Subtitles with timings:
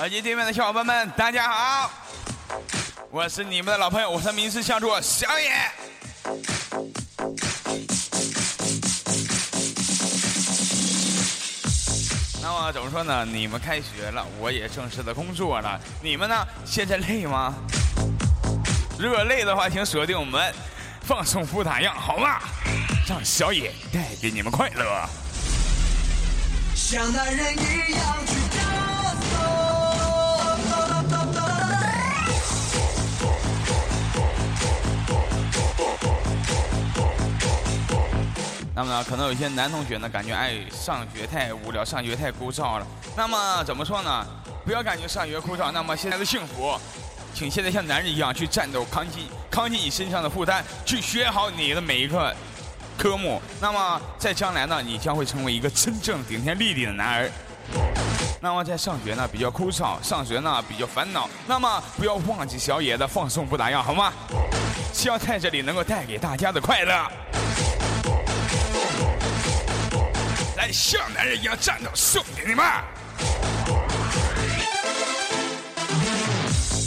[0.00, 1.90] 耳机对面的小伙伴们，大家好，
[3.10, 5.52] 我是你们的老朋友，我是名师相助小野。
[12.40, 13.26] 那么怎么说呢？
[13.26, 16.34] 你们开学了，我也正式的工作了，你们呢？
[16.64, 17.52] 现在累吗？
[18.98, 20.50] 如果累的话，请锁定我们
[21.02, 22.38] 放松不打烊，好吗？
[23.06, 25.06] 让小野带给你们快乐。
[26.74, 28.34] 像男人一样去
[38.80, 42.86] 那么呢，可能有些男同学呢，感觉哎，上学太无聊，上学太枯燥了。
[43.14, 44.26] 那么怎么说呢？
[44.64, 45.70] 不要感觉上学枯燥。
[45.70, 46.74] 那么现在的幸福，
[47.34, 52.34] 请现在像男人一样去战斗，扛起扛起你身上的负担，去学好你的每一个
[52.96, 53.38] 科目。
[53.60, 57.30] 那么在将来呢，你将会成为一个真正顶天立地的男儿。
[58.40, 61.28] 那么在上学呢比较枯燥，上学呢比较烦恼。
[61.46, 64.10] 那么不要忘记小野的放松不打烊，好吗？
[64.90, 67.06] 希望在这里能够带给大家的快乐。
[70.60, 72.62] 来，像男人一样战斗，送给你们。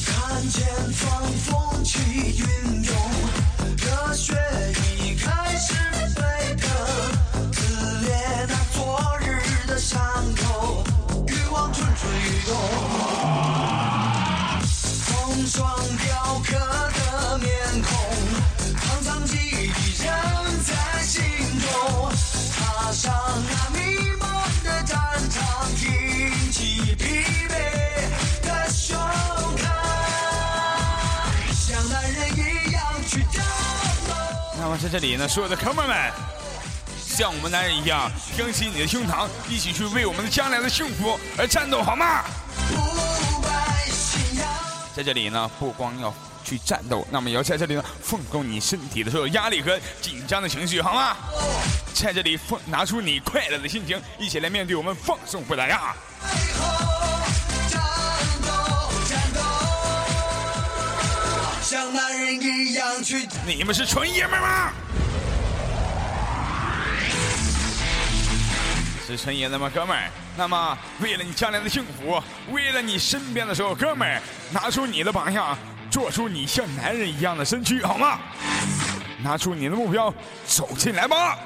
[0.05, 0.63] 看见
[1.01, 1.97] 狂风起
[2.37, 2.95] 云涌，
[3.77, 4.35] 热血
[4.77, 5.73] 已开始
[6.13, 6.69] 沸腾，
[7.51, 9.99] 撕裂那昨日的伤
[10.35, 10.83] 口，
[11.27, 12.55] 欲望蠢蠢欲动，
[15.01, 15.57] 风霜
[15.97, 17.49] 雕刻的面
[17.81, 17.91] 孔，
[22.93, 23.33] 踏上。
[34.81, 36.11] 在这里呢，所有的哥们们，
[36.99, 42.25] 像我们男人一样，挺起你的胸膛，一起去为我们的将来的幸福而战斗，好吗？
[44.93, 46.13] 在这里呢，不光要
[46.53, 51.17] 去战斗，那么也要在这里呢，放空你身体的所有压力和紧张的情绪，好吗？
[51.95, 55.79] 在这里放拿出你快乐的心情，一起来面对我们放送不打烊。
[63.47, 64.71] 你们是纯爷们吗？
[69.05, 70.09] 是纯爷们吗，哥们儿？
[70.37, 72.21] 那么，为了你将来的幸福，
[72.51, 74.21] 为了你身边的所有哥们儿，
[74.51, 75.57] 拿出你的榜样，
[75.93, 78.19] 做出你像男人一样的身躯，好吗？
[79.21, 80.11] 拿出你的目标，
[80.47, 81.37] 走进来吧！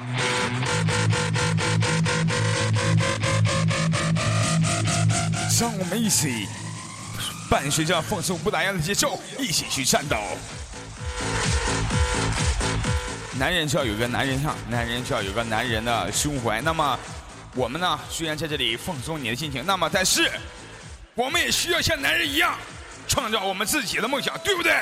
[5.60, 6.48] 让我们一起。
[7.50, 10.16] 伴随着放松不打烊的节奏，一起去战斗。
[13.38, 16.62] 男人就要有个男人样，男人就要有个男人的胸怀。
[16.62, 16.98] 那么，
[17.54, 18.00] 我们呢？
[18.08, 20.30] 虽然在这里放松你的心情，那么但是，
[21.14, 22.54] 我们也需要像男人一样，
[23.08, 24.72] 创造我们自己的梦想，对不对？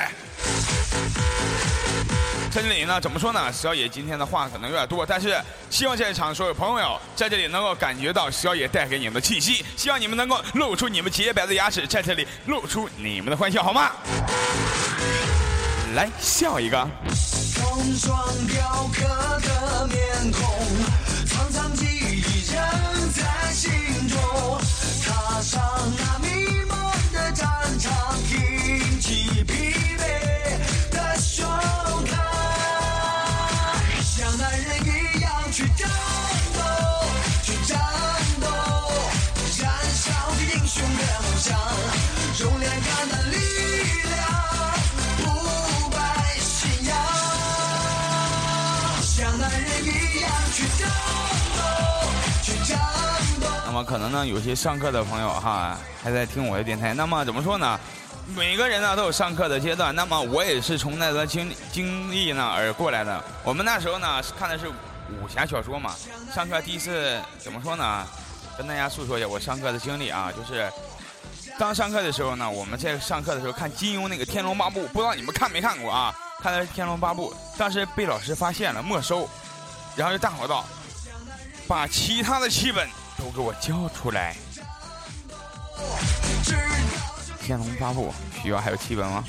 [2.51, 3.51] 在这里呢，怎么说呢？
[3.53, 5.39] 小野今天的话可能有点多，但是
[5.69, 13.91] 希望在场所有朋友在这里能够感觉到小野带给你们的气息，希望你们能够露出你们洁白的牙齿，在这里露出你们的欢笑，好吗？
[15.93, 16.77] 来笑一个。
[21.27, 22.21] 沧桑记忆
[22.51, 22.57] 仍
[23.11, 23.21] 在
[23.53, 23.71] 心
[24.07, 24.17] 中，
[25.05, 25.61] 踏上
[25.97, 26.56] 那迷途
[27.37, 27.93] 战场
[28.27, 29.53] 挺起疲
[29.95, 30.01] 惫
[30.89, 31.45] 的胸
[32.07, 32.11] 膛，
[34.01, 35.87] 像男人一样去战
[36.55, 36.59] 斗，
[37.43, 37.77] 去战
[38.41, 38.47] 斗，
[39.61, 41.55] 燃烧着英雄的梦想，
[42.39, 43.35] 用勇敢的力
[44.01, 44.06] 量。
[53.83, 56.93] 可能呢，有些上课的朋友哈还在听我的电台。
[56.93, 57.79] 那么怎么说呢？
[58.35, 59.95] 每个人呢都有上课的阶段。
[59.95, 63.23] 那么我也是从那段经经历呢而过来的。
[63.43, 65.95] 我们那时候呢看的是武侠小说嘛。
[66.35, 68.05] 上课第一次怎么说呢？
[68.57, 70.69] 跟大家诉说一下我上课的经历啊，就是
[71.57, 76.13] 当上课的时候呢，我们在上课的时候看金庸那个《天龙八部》，不知道你们看没看过啊？
[76.41, 79.27] 看的是《天龙八部》，当时被老师发现了没收，
[79.95, 80.65] 然后就大吼道
[81.67, 82.87] ：“把其他的七本。”
[83.17, 84.35] 都给我交出来！
[87.41, 89.23] 天龙八部需要还有七本吗？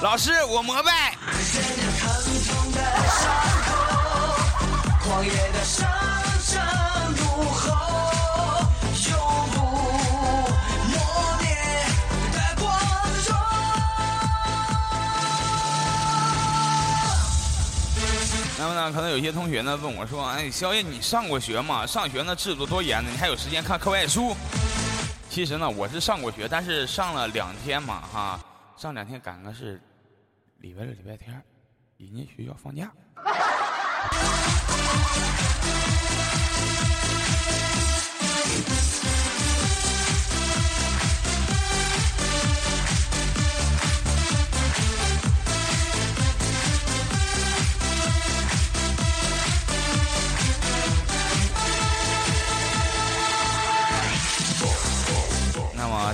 [0.00, 1.16] 老师，我膜拜。
[18.98, 21.86] 可能有些同学呢问我说：“哎，小野，你上过学吗？
[21.86, 23.08] 上学呢制度多严呢？
[23.12, 24.34] 你还有时间看课外书？”
[25.30, 28.40] 其实呢，我是上过学，但是上了两天嘛，哈，
[28.76, 29.80] 上两天赶个是
[30.56, 31.40] 礼拜六、礼拜天，
[31.98, 32.90] 人家学校放假。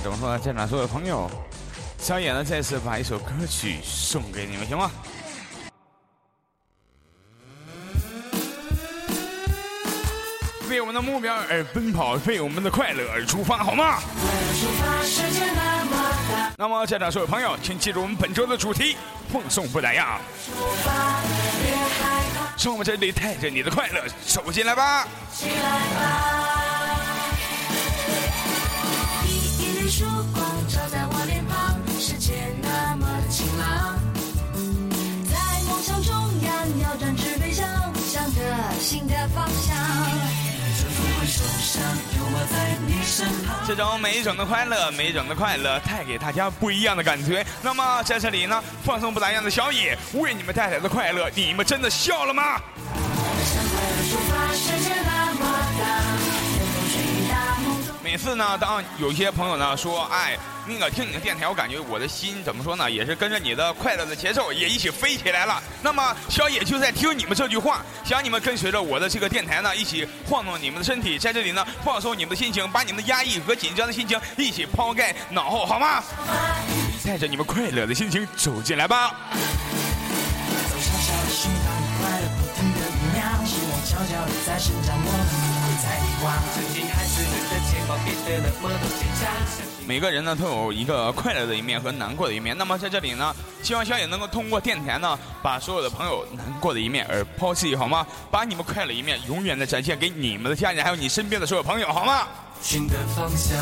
[0.01, 0.41] 怎么说呢？
[0.43, 1.29] 现场所有朋友，
[1.97, 4.91] 小野呢再次把一首歌曲送给你们，行吗？
[10.69, 13.99] 为我们的目标而奔跑，为我们的快乐而出发，好吗？
[16.57, 18.97] 那么，现场所有朋友，请记住我们本周的主题：
[19.31, 20.17] 放送不打烊。
[22.57, 25.07] 让我们这里带着你的快乐走进来吧。
[25.31, 26.34] 起来吧。
[38.85, 39.75] 新的方向。
[43.65, 47.43] 这种每一种的快乐，每一种的快乐，带给大家不一样的感觉。
[47.63, 52.61] 那么在这里呢，放松不打烊的小野为你们带来的快乐，你们真的笑了吗？
[58.15, 65.61] 每次呢，当有些朋友呢说，哎，那个听你的电台，我感觉我的心怎么说呢，也是跟着你的快乐的节奏也一起飞起来了。
[65.81, 76.01] 那么小野就在听你们这句话，想你们跟随着我的这个电台呢，一起晃动你们的身体，在这里呢放松你们的心情，把你们的压抑和紧张的心情一起抛在脑后，好吗？
[77.05, 79.13] 带着你们快乐的心情走进来吧。
[89.87, 92.57] 每个人呢都有一个快乐的一面和难过的一面。
[92.57, 98.05] 那么在这里呢，希望小野能够通过电台呢，把所有的朋友难过的一面而抛弃，好吗？
[98.31, 102.27] 把你们快乐一面永远的展现给你们的家人，还有你身边的所有朋友，好吗？
[102.61, 103.55] 新的方向。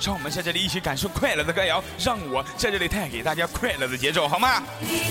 [0.00, 4.62] 让我们在这里一起感受快乐的歌谣，让我在这里带给大家快乐的节奏，好吗？
[4.80, 5.10] 你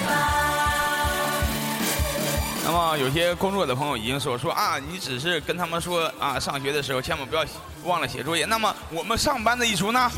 [2.63, 7.43] 那么有些工作的朋友已经说说啊，你只是跟他们说啊，上学的时候千万不要
[7.83, 8.45] 忘了写作业。
[8.45, 10.11] 那么我们上班的一族呢？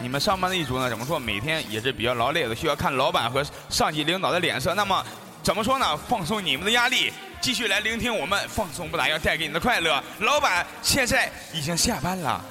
[0.00, 0.88] 你们上班的一族呢？
[0.88, 1.18] 怎么说？
[1.18, 4.74] 每天也是比较劳累的，需要看老板和上级领导的脸色。
[4.74, 5.04] 那么
[5.42, 5.96] 怎么说呢？
[6.08, 7.12] 放松你们的压力，
[7.42, 10.02] 继续来聆听我们放松不打烊带给你的快乐。
[10.20, 12.42] 老板现在已经下班了，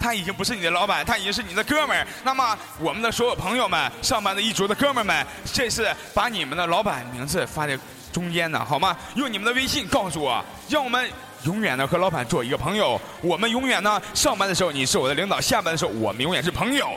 [0.00, 2.06] 他已经不是你的老板，他已经是你的哥们儿。
[2.24, 7.78] 那么我们的所有朋友们，上班的一族的哥们儿们，这次把你们的老板名字发在。
[8.12, 8.96] 中间的好吗？
[9.14, 11.10] 用你们的微信告诉我，让我们
[11.44, 13.00] 永远的和老板做一个朋友。
[13.22, 16.90] 我们永远呢，上班的时候你是我的领导，下班的时候我们永远是朋友。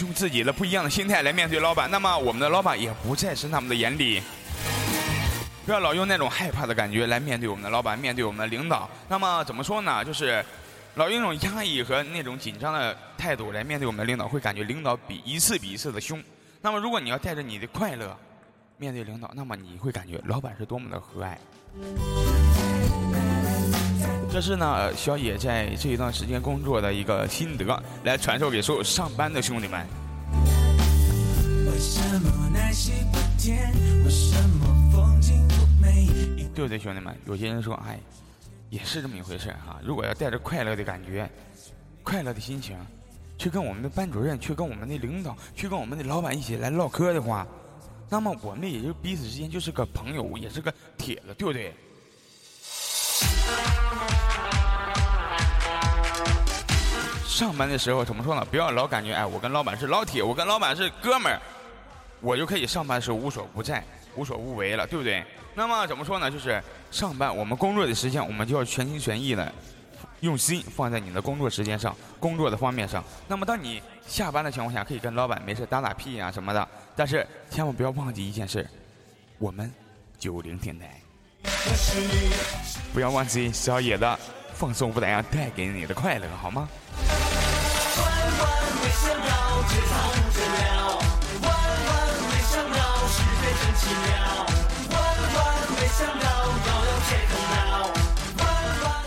[0.00, 4.20] 用自己的不一样的心态来面对老板，那么我们的老板也不再是那么的严厉。
[5.64, 8.90] 不要老用那种害怕的感觉来面对我们的老板，面对我们的领导。
[9.08, 10.04] 那么怎么说呢？
[10.04, 10.44] 就是
[10.94, 16.22] 老用那种压抑和那种紧张的态度来面对我们的领导，会感觉领导比一次比一次的凶。
[16.60, 18.16] 那么如果你要带着你的快乐。
[18.84, 21.34] 面对领导，那么你会感觉老板是多么的和蔼。
[24.30, 29.86] 这是呢，小野在这一段时间工作的一个心得，来传授给所有上班的兄弟们。
[36.54, 37.16] 对不对，兄弟们？
[37.24, 37.98] 有些人说，哎，
[38.68, 39.80] 也是这么一回事哈。
[39.82, 41.26] 如果要带着快乐的感觉、
[42.02, 42.76] 快乐的心情，
[43.38, 47.46] 去跟我们的班主任、去跟我们的领导、去跟我们的老板一起来唠嗑的话。
[48.08, 51.74] 那么我们也就彼此之间就是个朋友，也是个铁子，对不对？
[57.26, 58.46] 上班的时候怎么说呢？
[58.48, 61.40] 不要老感觉哎，我跟老板是老铁，我跟老板是哥们儿，
[62.20, 63.82] 我就可以上班时无所不在、
[64.14, 65.24] 无所不为了，对不对？
[65.54, 66.30] 那么怎么说呢？
[66.30, 69.52] 就是上班我们工作的时间，我们就要全心全意的
[70.20, 73.02] 用心放在你的工作时间上、工作的方面上。
[73.26, 76.68] 那么，当你下班的情况下，可以跟老板没事打打屁啊什么的。
[76.96, 78.68] 但是，千万不要忘记一件事：
[79.38, 79.72] 我们
[80.16, 81.00] 九零电台，
[82.92, 84.18] 不要忘记小野的
[84.54, 86.68] 放松不打烊带给你的快乐，好吗？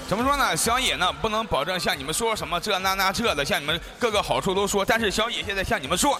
[0.09, 0.55] 怎么说呢？
[0.55, 4.83] 小野呢不能保证像你们说什么这那那这的，像你们各个好处都说。
[4.83, 6.19] 但是小野现在向你们说，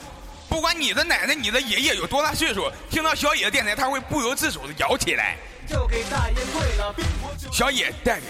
[0.50, 5.38] 不管你的奶奶、你的爷爷有多大岁数，听到小野的电台，他会不由自主的摇起来。
[7.51, 8.27] 小野带给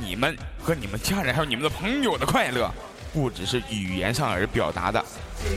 [0.00, 2.72] 你们和你们家人还有你们的朋友的快乐，
[3.12, 5.04] 不只是语言上而表达的。
[5.42, 5.56] 你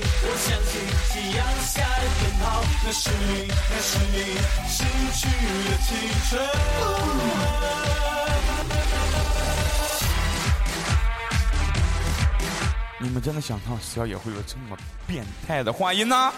[13.02, 14.78] 你们真的想到小野会有这么
[15.08, 16.34] 变态的话音呢？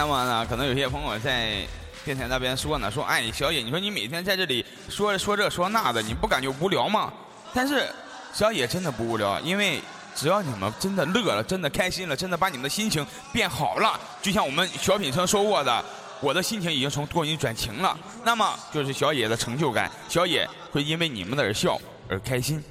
[0.00, 1.62] 那么呢，可能有些朋友在
[2.06, 7.12] 电台那边说呢，说哎，小野，你说你每天在这里说说这说那的，你不感觉无聊吗？
[7.52, 7.86] 但是
[8.32, 9.78] 小野真的不无聊，因为
[10.14, 15.84] 只要你们真的乐了，真的开心了，真的把你们的心情变好了，就像我们小品生说过的，
[16.22, 21.78] 我的心情已经从多云转晴了，那么就是小野的成就感，小野会因为你们的而笑
[22.08, 22.64] 而开心。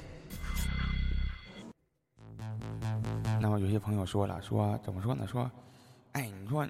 [3.40, 5.24] 那么有些朋友说了，说怎么说呢？
[5.30, 5.48] 说，
[6.10, 6.66] 哎，你说。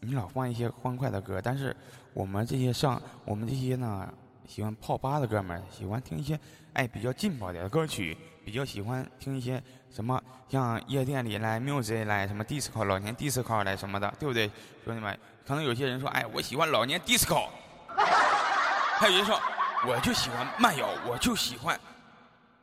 [0.00, 1.76] 你老放一些欢快的歌，但是
[2.14, 4.10] 我们这些上我们这些呢
[4.48, 6.38] 喜欢泡吧的哥们儿喜欢听一些
[6.72, 14.50] 哎比较劲爆点的歌曲，比较喜欢听一些什么像夜店里来 music 来什么 disco 老年 disco 来什么的，对不对，
[14.84, 15.18] 兄弟们？
[15.46, 17.48] 可能有些人说哎我喜欢老年 disco，
[17.94, 19.38] 还有人说
[19.86, 21.78] 我就喜欢慢摇，我就喜欢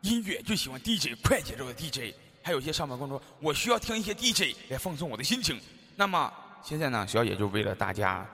[0.01, 5.61] 音乐，就喜欢 DJ 快节奏的 DJ，还有一些上班工作我需要听一些 DJ 来放松我的心情，
[5.95, 6.33] 那么。
[6.61, 8.25] 现在呢，小野就为了大家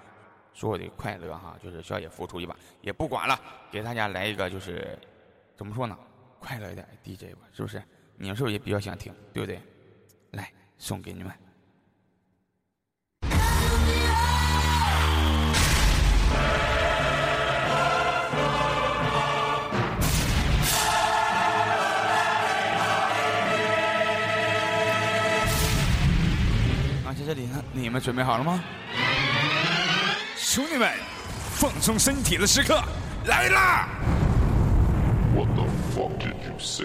[0.53, 3.39] 所有的快乐哈，就是小野付出一把，也不管了，
[3.71, 4.97] 给大家来一个就是
[5.55, 5.97] 怎么说呢，
[6.39, 7.81] 快乐一点 DJ 吧，是不是？
[8.15, 9.61] 你们是不是也比较想听，对不对？
[10.31, 11.31] 来，送给你们。
[27.33, 28.63] 这里呢，你们准备好了吗？
[30.37, 30.87] 兄弟们，
[31.55, 32.79] 放松身体的时刻
[33.25, 33.87] 来啦！
[35.33, 35.43] 通
[35.95, 36.27] 过这
[36.59, 36.83] 首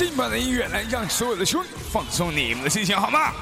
[0.00, 3.34] 劲爆的音乐来让所有的兄弟放松你们的心情，好吗？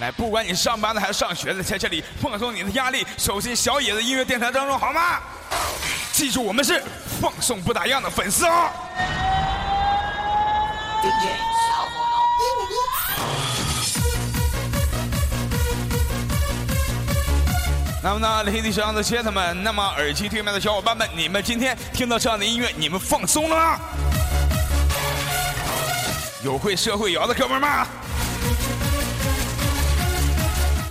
[0.00, 5.20] 来，不管你上班的还是上学的，在这里放松你的压力，走进小野的音乐电台当中，好吗？
[6.10, 6.82] 记住，我们是
[7.20, 8.70] 放送不打烊的粉丝哦。
[18.08, 23.78] 那么呢，Ladies and gentlemen，那么耳机对面的小伙伴们，你们今天听到这样的音乐，你们放松了吗？
[26.42, 27.86] 有会社会摇的哥们吗？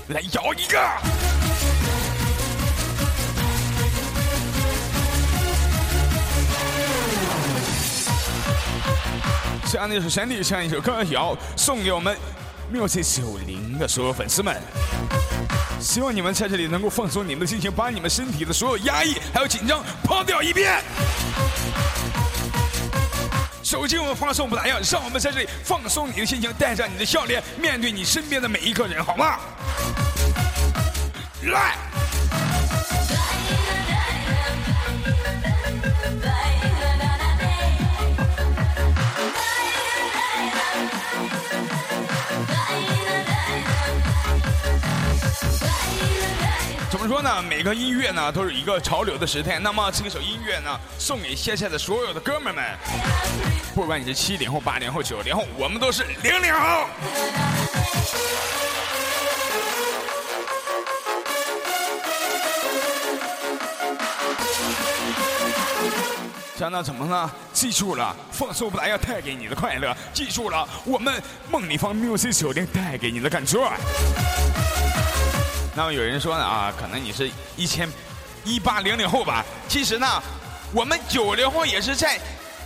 [0.09, 0.79] 来摇一个！
[9.67, 12.15] 这样的一首旋律，这样一首歌谣，送给我们
[12.71, 14.61] music 九零的所有粉丝们。
[15.79, 20.81] 希望你们在这里能够放松你们的心情，把你们身体的所有压抑还有紧张抛掉一遍。
[23.63, 29.39] 手机我们发送不打烊，让我们在这里放松你的心情，带上你的笑脸，面对你身边的每一个人，好吗？
[31.43, 31.96] 来。
[47.07, 49.57] 说呢，每个音乐呢都是一个潮流的时代。
[49.59, 52.63] 那么这首音乐呢，送给现在的所有的哥们儿们，
[53.73, 56.85] 不管你是七零后、八零后、九零后，我们都是零零后。
[66.57, 67.31] 想到怎么呢？
[67.53, 69.95] 记住了，放松不打要带给你的快乐。
[70.11, 73.59] 记住了，我们梦里方 music 酒店带给你的感觉。
[75.77, 77.87] 那么有人说呢啊，可能你是一千
[78.43, 79.45] 一八零零后吧？
[79.67, 80.07] 其实呢，
[80.73, 82.19] 我们九零后也是在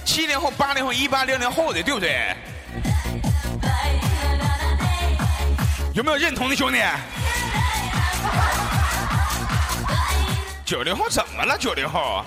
[0.06, 2.34] 七零后、八零后、一八零零后的，对不对？
[5.94, 6.80] 有没有认同的兄弟？
[10.64, 11.58] 九零后怎么了？
[11.58, 12.24] 九零后？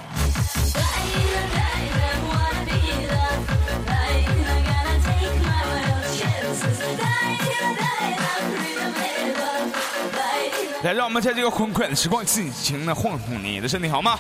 [10.85, 14.19] 来，让我们在这个欢快的时光尽情的晃动你的身体，好吗？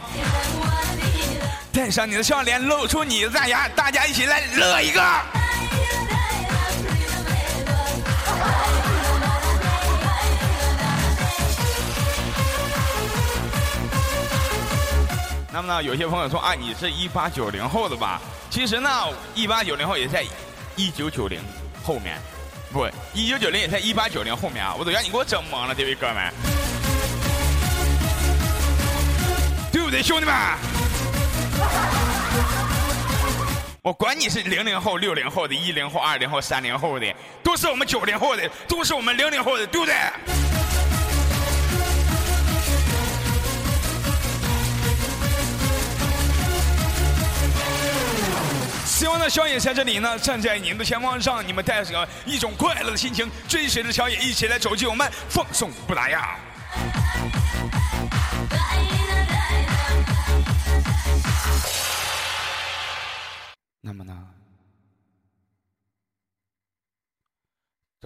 [1.71, 5.02] 带上你的笑脸，露出你的大牙，大家一起来乐一个。
[15.52, 18.23] 那么呢，有些朋友说啊，你是一八九零后的吧？
[18.49, 18.88] 其实呢，
[19.35, 20.25] 一八九零后也在
[20.76, 21.42] 一九九零
[21.85, 22.16] 后面。
[22.73, 24.75] 不，一九九零也在一八九零后面啊！
[24.76, 26.33] 我都让你给我整懵了，这位哥们，
[30.02, 30.34] 兄弟们？
[33.82, 39.94] 我管你是零零后、六零后的、一零后、二零后、三零后的，都是我们九零后的，都是我们零零后的，对不对？
[48.86, 56.18] 希望呢，小野在这里呢，站在你们的前方，让你们带着一种快乐的心情，追随着小野一起来走进我们放送不打烊。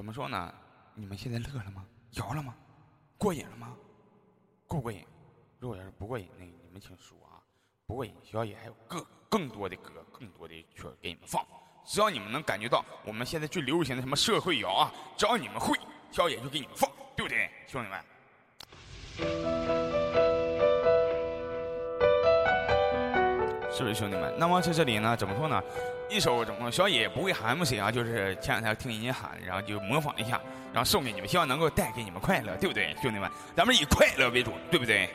[0.09, 0.55] 怎么说呢？
[0.95, 1.85] 你们现在乐了吗？
[2.13, 2.55] 摇了吗？
[3.19, 3.77] 过瘾了吗？
[4.67, 5.05] 过不过瘾？
[5.59, 7.45] 如果要是不过瘾，那你们请说啊！
[7.87, 10.03] 不过瘾，小野还有更更多的歌。
[10.11, 11.47] 更多的曲给你们放，
[11.85, 15.79] 只要你们能感觉到我们现在最流行的什么社会摇啊，只要你们会，
[16.11, 18.03] 小野就给你们放，对不对，兄弟们？
[23.79, 24.35] 是不是兄弟们？
[24.37, 25.63] 那么在这里呢，怎么说呢？
[26.11, 30.41] 一首怎么小野不会喊 MC 啊，就是前两天听人家喊，然后就模仿一下，
[30.73, 33.31] 然后送给你们，希望能够带给你们快乐，对不对，兄弟们？
[33.55, 35.09] 咱们以快乐为主，对不对？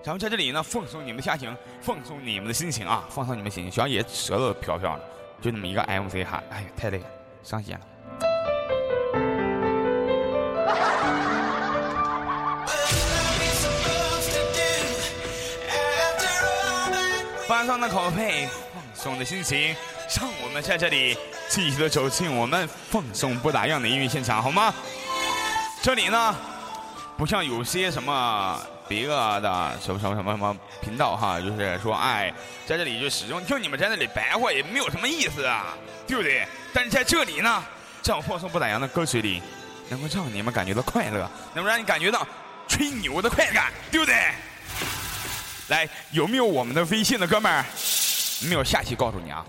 [0.00, 3.72] 咱们在这里呢，放松你们的心情，放松你们的心情啊，放松你们心情。
[3.72, 5.04] 小野舌头飘飘的，
[5.40, 7.06] 就那么一个 MC 喊，哎呀，太累了，
[7.42, 7.80] 伤心了。
[17.50, 19.74] 放松的口配，放松的心情，
[20.16, 24.72] 让我们在这里继续的走进我们放松不打烊的音乐现场，好吗？
[25.82, 26.32] 这里呢，
[27.16, 28.56] 不像有些什么。
[28.86, 32.32] 别个的什么什么什么什么频道哈，就是说，哎，
[32.66, 35.76] 在这里就始终听你们在那里白话，也没有什么意思啊，
[36.08, 36.44] 对不对？
[36.72, 37.62] 但是在这里呢，
[38.02, 39.40] 这样放松不打烊的歌曲里，
[39.88, 42.26] 能够让你们感觉到快乐，能够让你感觉到
[42.68, 44.14] 吹牛的快感，对不对？
[45.70, 47.64] 来，有没有我们的微信的哥们儿？
[48.42, 49.46] 没有，下期告诉你啊，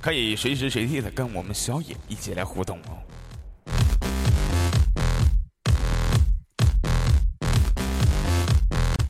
[0.00, 2.96] 可以随时随地的跟我们小野一起来互动哦。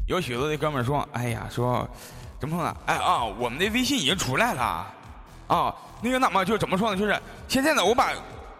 [0.08, 1.88] 有许多的哥们说：“哎呀，说
[2.40, 2.76] 怎么说呢？
[2.86, 4.92] 哎啊，我们的微信已经出来了
[5.46, 5.72] 啊。
[6.02, 6.96] 那个那么就怎么说呢？
[6.98, 7.16] 就是
[7.46, 8.12] 现在呢，我把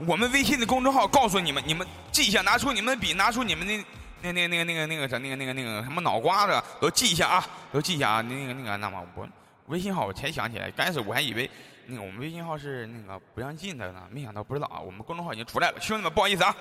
[0.06, 3.84] 我们微信的公众号告诉你们，你们记一下，拿出你们的笔，拿出你们的
[4.22, 8.20] 那那那个那个那个啥，那个那个那个什么脑瓜子，都记一下啊，都记一下啊。
[8.22, 9.28] 那个那个那么我
[9.66, 11.48] 微信号我才想起来，刚开始我还以为
[11.86, 16.56] 那个我们微信号是那个不让进的呢，没想到不知道啊，我们公众号已经出来了，兄弟们不好意思啊。”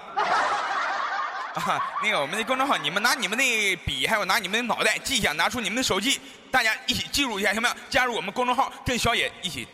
[1.56, 3.44] 啊，那个我们的公众号，你们拿你们的
[3.78, 6.20] 笔，还有拿你们的脑袋记一下，拿出你们的手机，
[6.52, 7.76] 大家一起记录一下，行不行？
[7.90, 9.68] 加入我们公众号，跟小野一起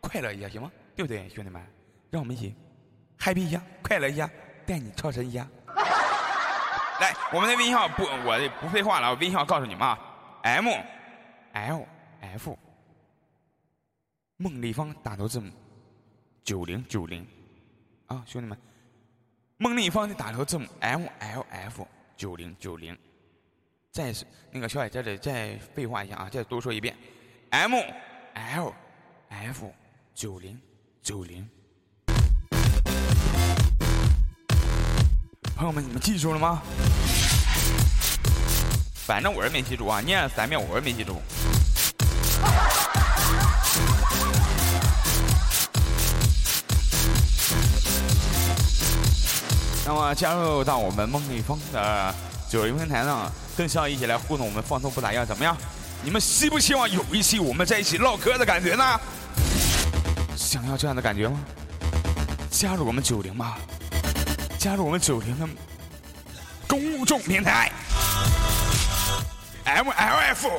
[0.00, 0.72] 快乐一下，行吗？
[0.96, 1.62] 对不对，兄弟们？
[2.10, 2.54] 让我们一起
[3.20, 4.28] happy 一下，快乐一下，
[4.66, 5.46] 带你超神一下。
[7.00, 9.98] 来，我们的微信号不，我不废话了，我微信号告诉你们啊
[10.42, 10.68] ，M
[11.52, 11.86] L
[12.20, 12.58] F
[14.36, 15.52] 孟丽芳大头字母
[16.42, 17.26] 九零九零
[18.06, 18.58] 啊，兄弟们。
[19.58, 22.96] 孟丽芳的打头字母 M L F 九零九零，
[23.90, 26.94] 再是那个小海在这里再废话一下啊，再多说一遍
[27.50, 27.74] ，M
[28.34, 28.74] L
[29.28, 29.72] F
[30.14, 30.60] 九零
[31.02, 31.48] 九零。
[35.56, 36.60] 朋友们，你们记住了吗？
[38.92, 41.18] 反正我是没记住啊，念了三遍我是没记住。
[49.86, 52.14] 那么加入到我们梦立风的
[52.50, 55.56] 九零平台上，更像一起来互动，我们放松不打烊，怎么样？
[56.02, 59.00] 你们希不希望有一期我们在一起唠嗑的感觉呢？
[60.36, 61.40] 想要这样的感觉吗？
[62.50, 63.56] 加入我们九零吧，
[64.66, 65.46] 加入我们九零的
[66.66, 67.70] 公众平台
[69.64, 70.50] ，M L F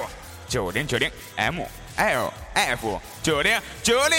[0.47, 1.59] 九零九零 M
[1.97, 4.17] L F 九零九零。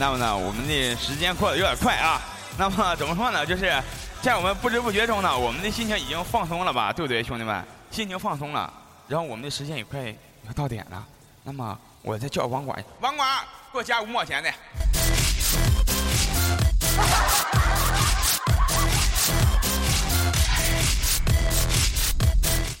[0.00, 2.20] 那么呢，我们的时间过得有点快啊。
[2.56, 3.46] 那么怎么说呢？
[3.46, 3.72] 就是
[4.20, 7.64] 在我们不知不觉中呢，我们的心情已经放松了吧，对不对，兄弟们？
[7.92, 8.72] 心情放松了，
[9.08, 10.14] 然后我们的时间也快
[10.46, 11.02] 要到点了。
[11.42, 13.26] 那么我再叫网管，网管
[13.72, 14.52] 给我加五毛钱的。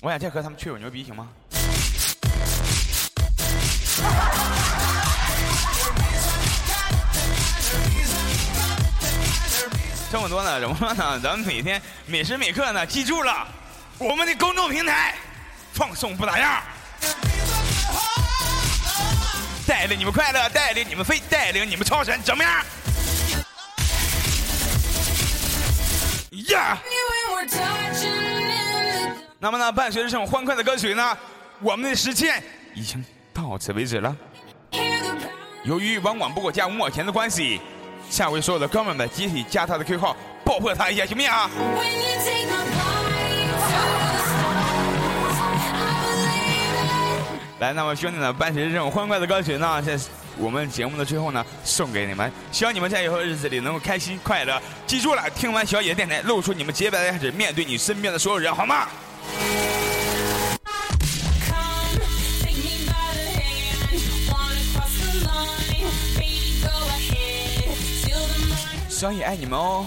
[0.00, 1.28] 我想再和他们吹会牛逼，行吗？
[10.10, 11.18] 这么多呢，怎么说呢？
[11.20, 13.48] 咱们每天每时每刻呢，记住了
[13.98, 15.14] 我们的公众平台，
[15.78, 16.60] 放松不打样，
[19.64, 22.52] 带领你们快乐，带领你们飞，带领你们超神，怎么样？
[26.48, 26.78] 呀！
[29.38, 31.16] 那么呢，伴随着这种欢快的歌曲呢，
[31.60, 32.42] 我们的时间
[32.74, 34.16] 已经到此为止了。
[35.62, 37.60] 由于网管不给我加五毛钱的关系。
[38.10, 41.48] 下回所有的哥们们集体加他的 Q 号，爆破他一下，行不行啊？
[47.58, 49.98] 来，那么兄弟们，伴随着这种欢快的歌曲呢，在
[50.36, 54.62] 我们节目的最后呢，送给你们，希望你们在以后的日子里能够开心快乐。
[54.86, 58.86] 记住了，听完小野电台，露出你们洁白的牙齿，面对你身边的所有人，好吗？
[68.88, 69.86] 小野爱你们哦。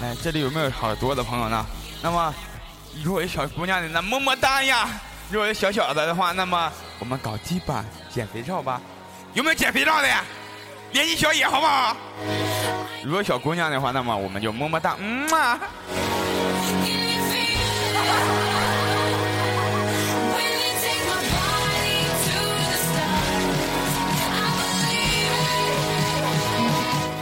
[0.00, 1.66] 来，这里有没有好多的朋友呢？
[2.02, 2.34] 那么，
[3.04, 4.86] 如果有小姑娘的，那么么哒呀；
[5.30, 8.80] 如果有小小的的话，那么我们搞基吧，减肥照吧。
[9.34, 10.08] 有没有减肥照的？
[10.08, 10.24] 呀？
[10.92, 11.96] 联系小野好不好？
[13.04, 15.58] 如果小姑娘的话，那么我们就么么哒，嗯嘛。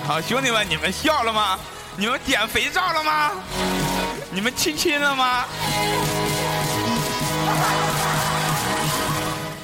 [0.09, 1.59] 好，兄弟们，你们笑了吗？
[1.95, 3.31] 你们点肥皂了吗？
[4.31, 5.45] 你们亲亲了吗？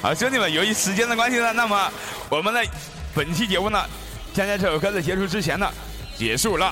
[0.03, 1.91] 好，兄弟们，由于时间的关系呢，那么
[2.29, 2.63] 我们的
[3.15, 3.83] 本期节目呢，
[4.35, 5.67] 将在这首歌的结束之前呢。
[6.15, 6.71] 结束了，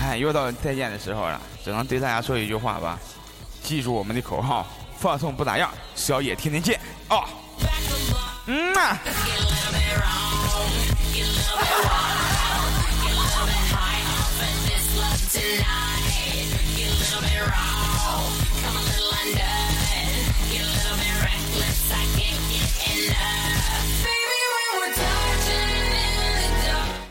[0.00, 3.00] 哎，又到再见的时候了，只能对大家说一句话吧，
[3.64, 4.64] 记住我们的口号，
[4.96, 7.24] 放松不打烊，宵夜天天见哦，
[8.46, 8.96] 嗯呐。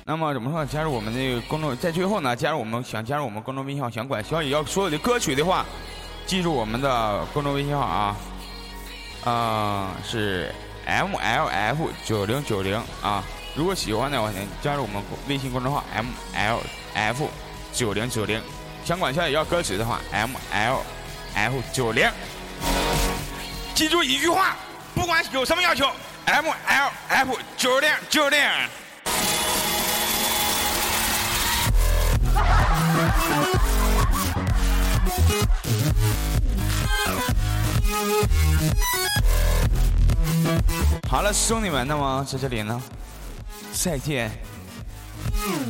[0.04, 0.66] 那么怎么说？
[0.66, 5.66] 加入我们的公众，在最后呢，加入我们想加入我们公众微信号，想管小野要所有的歌曲的话，
[6.26, 8.18] 记住我们的公众微信号啊，
[9.24, 10.54] 啊是
[10.86, 13.24] M L F 九零九零啊。
[13.54, 16.62] 如果喜欢的话，请加入我们微信公众号 M L
[16.94, 17.30] F
[17.74, 18.42] 九零九零。
[18.86, 20.82] 想管小野要歌曲的话，M L
[21.36, 22.10] F 九零。
[23.76, 24.56] 记住一句话，
[24.96, 25.86] 不管有什么要求
[26.26, 28.40] ，M L F 九零九零。
[41.10, 42.82] 好了，兄弟们，那么在这里呢，
[43.74, 44.32] 再见！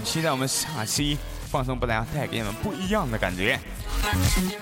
[0.03, 1.17] 期待我们下期
[1.49, 3.59] 放松不良，带给你们不一样的感觉。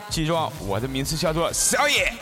[0.10, 2.14] 记住，我的名字叫做小野。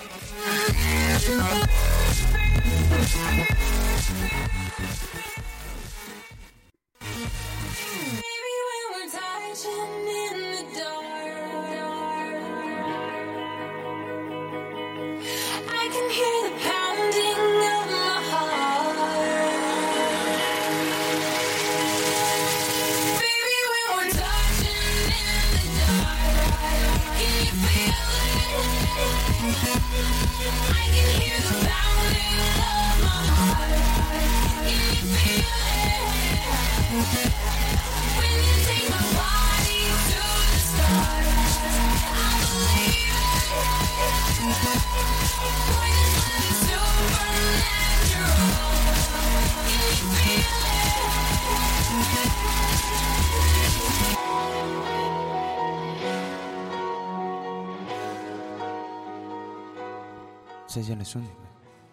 [60.77, 61.37] 再见了，兄弟们，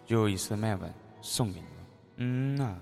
[0.05, 1.69] 又一次麦吻送给你们，
[2.17, 2.77] 嗯呐。